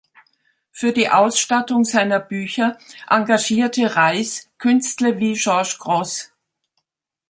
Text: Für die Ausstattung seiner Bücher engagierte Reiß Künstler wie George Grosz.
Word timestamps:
Für 0.71 0.93
die 0.93 1.11
Ausstattung 1.11 1.85
seiner 1.85 2.19
Bücher 2.19 2.79
engagierte 3.07 3.95
Reiß 3.95 4.49
Künstler 4.57 5.19
wie 5.19 5.33
George 5.33 5.75
Grosz. 5.77 6.31